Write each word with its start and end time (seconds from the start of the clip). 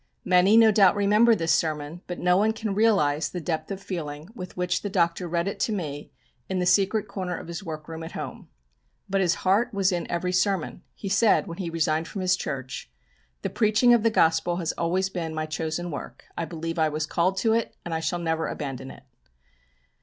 Many 0.25 0.57
no 0.57 0.71
doubt 0.71 0.95
remember 0.95 1.35
this 1.35 1.53
sermon, 1.53 2.01
but 2.07 2.17
no 2.17 2.35
one 2.35 2.53
can 2.53 2.73
realise 2.73 3.29
the 3.29 3.39
depths 3.39 3.69
of 3.71 3.83
feeling 3.83 4.29
with 4.33 4.57
which 4.57 4.81
the 4.81 4.89
Doctor 4.89 5.27
read 5.27 5.47
it 5.47 5.59
to 5.59 5.71
me 5.71 6.09
in 6.49 6.57
the 6.57 6.65
secret 6.65 7.07
corner 7.07 7.37
of 7.37 7.47
his 7.47 7.63
workroom 7.63 8.01
at 8.01 8.13
home. 8.13 8.49
But 9.07 9.21
his 9.21 9.35
heart 9.45 9.75
was 9.75 9.91
in 9.91 10.09
every 10.09 10.33
sermon. 10.33 10.81
He 10.95 11.07
said 11.07 11.45
when 11.45 11.59
he 11.59 11.69
resigned 11.69 12.07
from 12.07 12.21
his 12.21 12.35
church: 12.35 12.91
"The 13.43 13.51
preaching 13.51 13.93
of 13.93 14.01
the 14.01 14.09
Gospel 14.09 14.55
has 14.55 14.71
always 14.71 15.09
been 15.11 15.35
my 15.35 15.45
chosen 15.45 15.91
work, 15.91 16.23
I 16.35 16.45
believe 16.45 16.79
I 16.79 16.89
was 16.89 17.05
called 17.05 17.37
to 17.37 17.53
it, 17.53 17.75
and 17.85 17.93
I 17.93 17.99
shall 17.99 18.17
never 18.17 18.47
abandon 18.47 18.89
it." 18.89 19.03